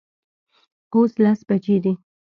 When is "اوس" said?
0.93-1.11